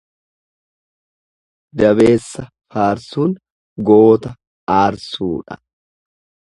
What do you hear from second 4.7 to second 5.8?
aarsuudha.